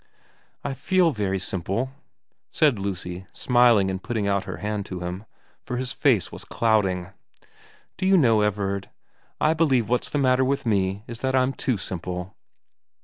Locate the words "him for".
5.01-5.77